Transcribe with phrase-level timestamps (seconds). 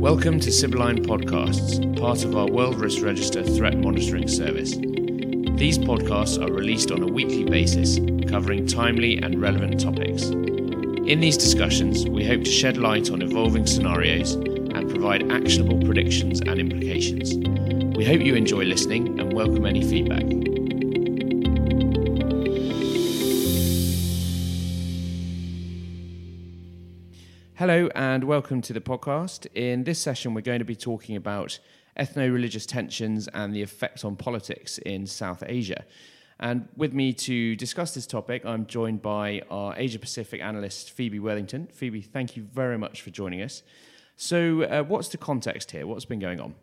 [0.00, 4.70] Welcome to Sibylline Podcasts, part of our World Risk Register threat monitoring service.
[4.70, 10.22] These podcasts are released on a weekly basis, covering timely and relevant topics.
[10.22, 16.40] In these discussions, we hope to shed light on evolving scenarios and provide actionable predictions
[16.40, 17.34] and implications.
[17.94, 20.49] We hope you enjoy listening and welcome any feedback.
[27.60, 29.46] Hello and welcome to the podcast.
[29.54, 31.58] In this session, we're going to be talking about
[31.94, 35.84] ethno religious tensions and the effect on politics in South Asia.
[36.38, 41.18] And with me to discuss this topic, I'm joined by our Asia Pacific analyst, Phoebe
[41.18, 41.66] Worthington.
[41.66, 43.62] Phoebe, thank you very much for joining us.
[44.16, 45.86] So, uh, what's the context here?
[45.86, 46.54] What's been going on?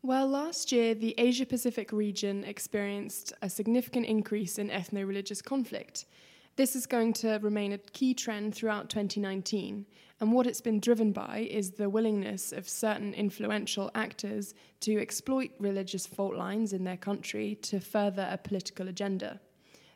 [0.00, 6.06] Well, last year, the Asia Pacific region experienced a significant increase in ethno religious conflict.
[6.54, 9.86] This is going to remain a key trend throughout 2019,
[10.20, 15.50] and what it's been driven by is the willingness of certain influential actors to exploit
[15.58, 19.40] religious fault lines in their country to further a political agenda.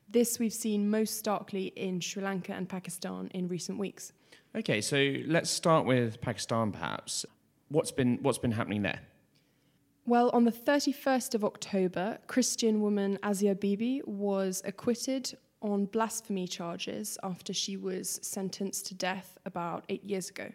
[0.08, 4.14] This we've seen most starkly in Sri Lanka and Pakistan in recent weeks.
[4.54, 7.26] Okay, so let's start with Pakistan perhaps.
[7.68, 9.00] What's been, what's been happening there?
[10.06, 15.36] Well, on the 31st of October, Christian woman Asia Bibi was acquitted
[15.66, 20.50] on blasphemy charges after she was sentenced to death about eight years ago.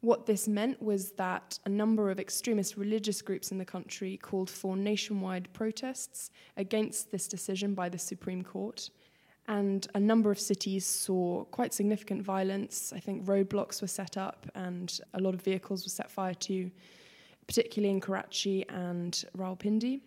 [0.00, 4.50] What this meant was that a number of extremist religious groups in the country called
[4.50, 8.90] for nationwide protests against this decision by the Supreme Court.
[9.48, 12.92] And a number of cities saw quite significant violence.
[12.94, 16.70] I think roadblocks were set up and a lot of vehicles were set fire to,
[17.46, 20.00] particularly in Karachi and Rawalpindi,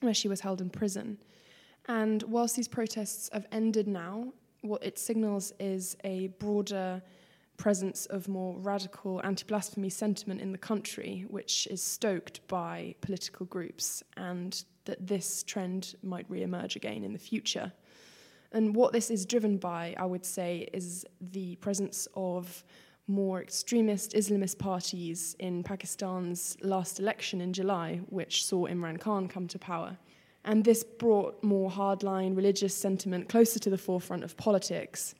[0.00, 1.18] where she was held in prison.
[1.88, 4.32] And whilst these protests have ended now,
[4.62, 7.02] what it signals is a broader
[7.56, 13.46] presence of more radical anti blasphemy sentiment in the country, which is stoked by political
[13.46, 17.72] groups, and that this trend might re emerge again in the future.
[18.52, 22.64] And what this is driven by, I would say, is the presence of
[23.06, 29.46] more extremist Islamist parties in Pakistan's last election in July, which saw Imran Khan come
[29.48, 29.98] to power.
[30.44, 35.14] And this brought more hardline religious sentiment closer to the forefront of politics.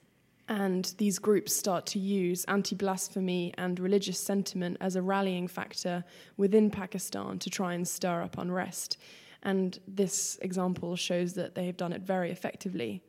[0.49, 6.05] And these groups start to use anti blasphemy and religious sentiment as a rallying factor
[6.37, 8.99] within Pakistan to try and stir up unrest.
[9.43, 13.03] And this example shows that they have done it very effectively.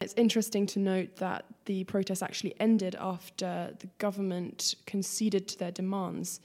[0.00, 5.70] It's interesting to note that the protests actually ended after the government conceded to their
[5.70, 6.40] demands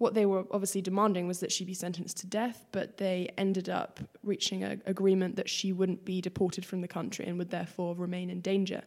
[0.00, 3.68] what they were obviously demanding was that she be sentenced to death, but they ended
[3.68, 7.94] up reaching an agreement that she wouldn't be deported from the country and would therefore
[7.94, 8.82] remain in danger.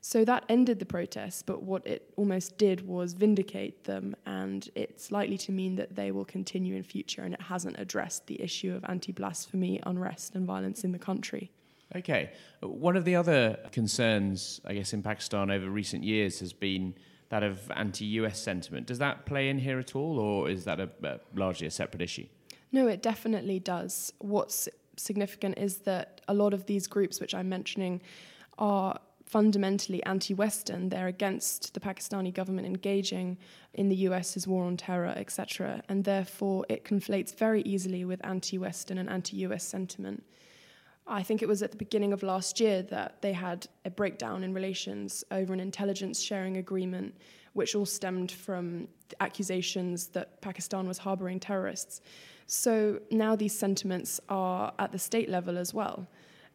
[0.00, 5.12] So that ended the protests, but what it almost did was vindicate them, and it's
[5.12, 8.74] likely to mean that they will continue in future, and it hasn't addressed the issue
[8.74, 11.52] of anti blasphemy, unrest, and violence in the country.
[11.94, 12.32] Okay.
[12.62, 16.96] One of the other concerns, I guess, in Pakistan over recent years has been
[17.30, 18.86] that of anti-US sentiment.
[18.86, 22.02] Does that play in here at all, or is that a, a, largely a separate
[22.02, 22.26] issue?
[22.72, 24.12] No, it definitely does.
[24.18, 28.00] What's significant is that a lot of these groups, which I'm mentioning,
[28.58, 30.88] are fundamentally anti-Western.
[30.88, 33.36] They're against the Pakistani government engaging
[33.74, 38.98] in the US's war on terror, etc., and therefore it conflates very easily with anti-Western
[38.98, 40.24] and anti-US sentiment.
[41.08, 44.44] I think it was at the beginning of last year that they had a breakdown
[44.44, 47.14] in relations over an intelligence sharing agreement,
[47.54, 48.88] which all stemmed from
[49.20, 52.02] accusations that Pakistan was harboring terrorists.
[52.46, 56.06] So now these sentiments are at the state level as well.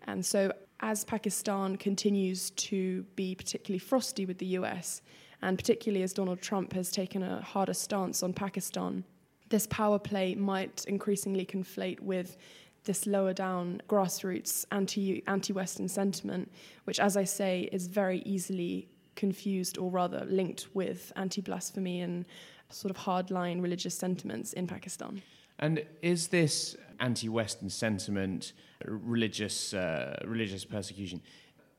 [0.03, 5.01] And so as Pakistan continues to be particularly frosty with the US,
[5.41, 9.03] and particularly as Donald Trump has taken a harder stance on Pakistan,
[9.49, 12.37] this power play might increasingly conflate with
[12.83, 16.51] this lower down grassroots anti anti Western sentiment,
[16.85, 22.25] which, as I say, is very easily confused or rather linked with anti blasphemy and
[22.69, 25.21] sort of hardline religious sentiments in Pakistan.
[25.59, 28.53] And is this anti Western sentiment,
[28.85, 31.21] religious, uh, religious persecution,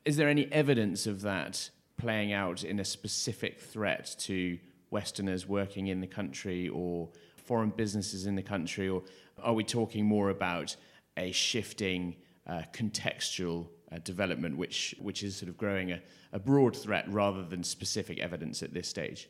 [0.04, 4.58] is there any evidence of that playing out in a specific threat to
[4.90, 8.88] Westerners working in the country or foreign businesses in the country?
[8.88, 9.02] Or
[9.42, 10.76] are we talking more about
[11.16, 12.16] a shifting
[12.46, 16.00] uh, contextual uh, development, which, which is sort of growing a,
[16.32, 19.28] a broad threat rather than specific evidence at this stage?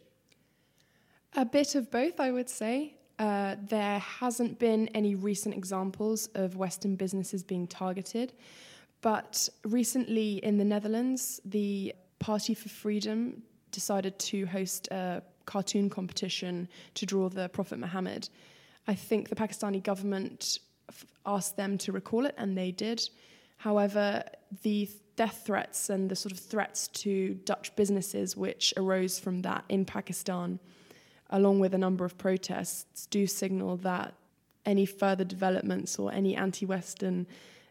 [1.37, 2.95] A bit of both, I would say.
[3.19, 8.33] Uh, there hasn't been any recent examples of Western businesses being targeted,
[9.03, 16.69] but recently in the Netherlands, the Party for Freedom decided to host a cartoon competition
[16.95, 18.29] to draw the Prophet Muhammad.
[18.87, 20.59] I think the Pakistani government
[21.27, 23.09] asked them to recall it, and they did.
[23.57, 24.25] However,
[24.63, 29.65] the death threats and the sort of threats to Dutch businesses which arose from that
[29.69, 30.59] in Pakistan,
[31.31, 34.15] along with a number of protests, do signal that
[34.67, 37.27] any further developments or any anti Western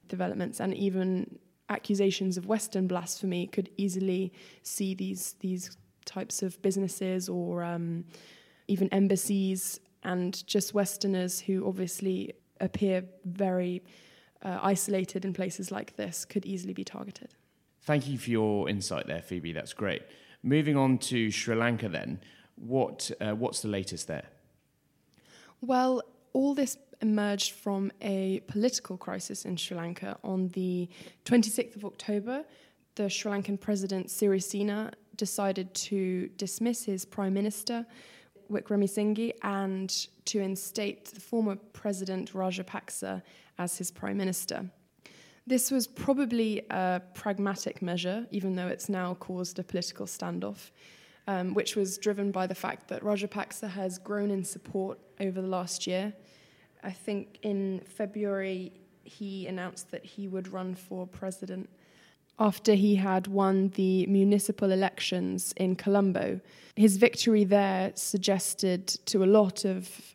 [0.07, 1.39] developments and even
[1.69, 4.31] accusations of Western blasphemy could easily
[4.63, 8.04] see these, these types of businesses or um,
[8.68, 12.33] even embassies and just Westerners who obviously
[12.63, 13.83] appear very
[14.42, 17.36] uh, isolated in places like this could easily be targeted.
[17.81, 19.54] Thank you for your insight there, Phoebe.
[19.54, 20.04] That's great.
[20.42, 22.19] Moving on to Sri Lanka, then,
[22.56, 24.25] what uh, what's the latest there?
[25.62, 26.01] Well,
[26.33, 30.89] all this emerged from a political crisis in Sri Lanka on the
[31.25, 32.44] 26th of October.
[32.95, 37.86] The Sri Lankan president Sirisena decided to dismiss his prime minister
[38.51, 43.21] Wickremesinghe and to instate the former president Rajapaksa
[43.57, 44.65] as his prime minister.
[45.45, 50.71] This was probably a pragmatic measure, even though it's now caused a political standoff,
[51.27, 55.47] um, which was driven by the fact that Rajapaksa has grown in support over the
[55.47, 56.13] last year.
[56.81, 58.71] I think in February
[59.03, 61.69] he announced that he would run for president
[62.43, 66.41] after he had won the municipal elections in Colombo.
[66.75, 70.13] His victory there suggested to a lot of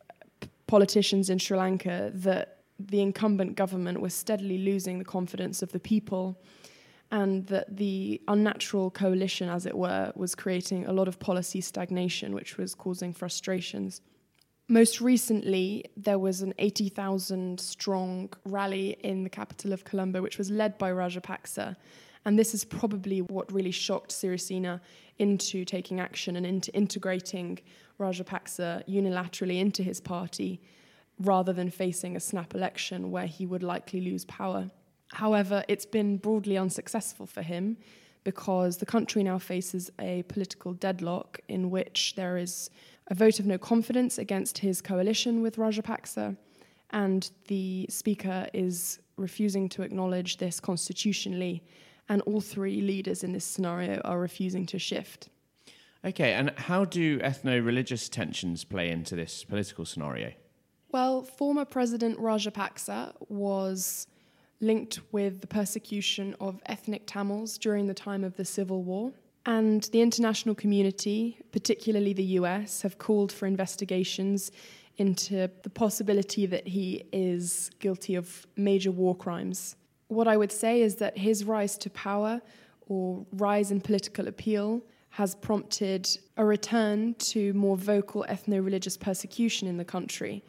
[0.66, 5.80] politicians in Sri Lanka that the incumbent government was steadily losing the confidence of the
[5.80, 6.38] people
[7.10, 12.34] and that the unnatural coalition, as it were, was creating a lot of policy stagnation,
[12.34, 14.02] which was causing frustrations.
[14.68, 20.50] Most recently, there was an 80,000 strong rally in the capital of Colombo, which was
[20.50, 21.74] led by Rajapaksa.
[22.28, 24.82] And this is probably what really shocked Sirisena
[25.18, 27.58] into taking action and into integrating
[27.98, 30.60] Rajapaksa unilaterally into his party
[31.20, 34.70] rather than facing a snap election where he would likely lose power.
[35.14, 37.78] However, it's been broadly unsuccessful for him
[38.24, 42.68] because the country now faces a political deadlock in which there is
[43.06, 46.36] a vote of no confidence against his coalition with Rajapaksa,
[46.90, 51.62] and the Speaker is refusing to acknowledge this constitutionally,
[52.08, 55.28] and all three leaders in this scenario are refusing to shift.
[56.04, 60.32] Okay, and how do ethno religious tensions play into this political scenario?
[60.90, 64.06] Well, former President Rajapaksa was
[64.60, 69.12] linked with the persecution of ethnic Tamils during the time of the Civil War.
[69.46, 74.50] And the international community, particularly the US, have called for investigations
[74.98, 79.76] into the possibility that he is guilty of major war crimes.
[80.08, 82.40] What I would say is that his rise to power
[82.88, 89.68] or rise in political appeal has prompted a return to more vocal ethno religious persecution
[89.68, 90.42] in the country.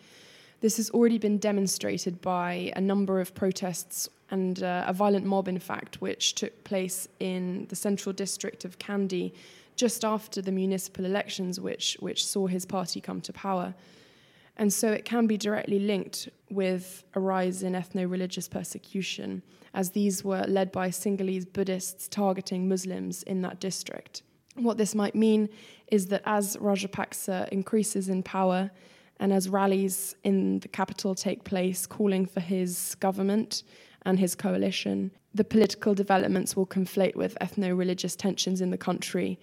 [0.62, 5.48] This has already been demonstrated by a number of protests and uh, a violent mob,
[5.48, 9.34] in fact, which took place in the central district of Kandy
[9.76, 13.74] just after the municipal elections, which, which saw his party come to power.
[14.58, 19.42] And so it can be directly linked with a rise in ethno religious persecution,
[19.74, 24.24] as these were led by Sinhalese Buddhists targeting Muslims in that district.
[24.56, 25.50] What this might mean
[25.88, 28.72] is that as Rajapaksa increases in power,
[29.20, 33.64] and as rallies in the capital take place calling for his government
[34.04, 39.38] and his coalition, the political developments will conflate with ethno religious tensions in the country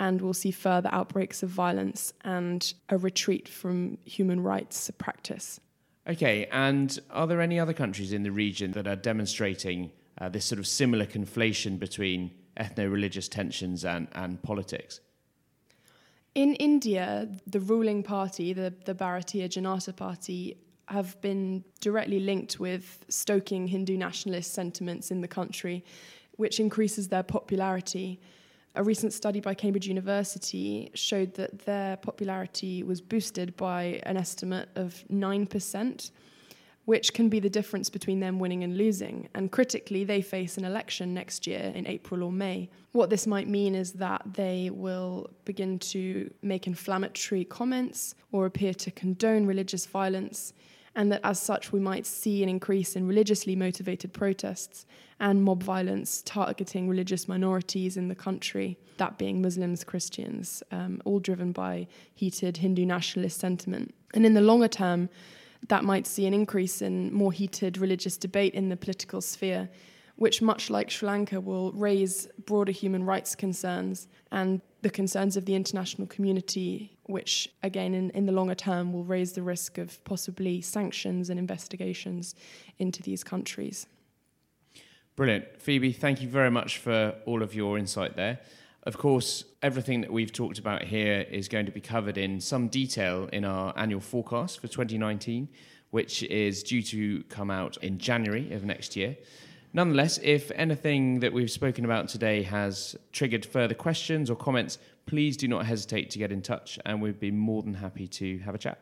[0.00, 5.60] and we'll see further outbreaks of violence and a retreat from human rights practice.
[6.08, 10.46] Okay, and are there any other countries in the region that are demonstrating uh, this
[10.46, 15.00] sort of similar conflation between ethno religious tensions and, and politics?
[16.34, 23.04] In India, the ruling party, the, the Bharatiya Janata Party, have been directly linked with
[23.08, 25.84] stoking Hindu nationalist sentiments in the country,
[26.36, 28.18] which increases their popularity.
[28.76, 34.68] A recent study by Cambridge University showed that their popularity was boosted by an estimate
[34.76, 36.10] of 9%
[36.90, 39.28] which can be the difference between them winning and losing.
[39.34, 42.68] And critically, they face an election next year in April or May.
[42.90, 48.74] What this might mean is that they will begin to make inflammatory comments or appear
[48.74, 50.52] to condone religious violence.
[50.96, 54.86] And that as such, we might see an increase in religiously motivated protests
[55.20, 61.20] and mob violence targeting religious minorities in the country, that being Muslims, Christians, um, all
[61.20, 63.94] driven by heated Hindu nationalist sentiment.
[64.14, 65.08] And in the longer term,
[65.68, 69.68] that might see an increase in more heated religious debate in the political sphere,
[70.20, 75.46] which, much like Sri Lanka, will raise broader human rights concerns and the concerns of
[75.46, 80.04] the international community which again in, in the longer term will raise the risk of
[80.04, 82.34] possibly sanctions and investigations
[82.78, 83.86] into these countries.
[85.16, 85.46] Brilliant.
[85.58, 88.40] Phoebe, thank you very much for all of your insight there.
[88.82, 92.68] Of course, everything that we've talked about here is going to be covered in some
[92.68, 95.48] detail in our annual forecast for 2019,
[95.92, 99.16] which is due to come out in January of next year.
[99.72, 105.36] Nonetheless, if anything that we've spoken about today has triggered further questions or comments, please
[105.36, 108.54] do not hesitate to get in touch and we'd be more than happy to have
[108.54, 108.78] a chat.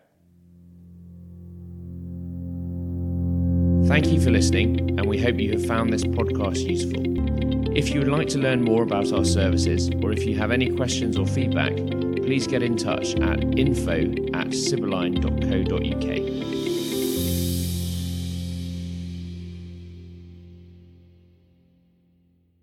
[3.87, 7.03] Thank you for listening, and we hope you have found this podcast useful.
[7.75, 10.75] If you would like to learn more about our services, or if you have any
[10.75, 14.01] questions or feedback, please get in touch at info
[14.35, 16.78] at sibylline.co.uk.